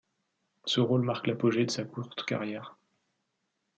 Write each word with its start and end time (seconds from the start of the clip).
Ce 0.65 0.79
rôle 0.79 1.03
marque 1.03 1.27
l'apogée 1.27 1.63
de 1.63 1.69
sa 1.69 1.83
courte 1.83 2.23
carrière. 2.25 2.75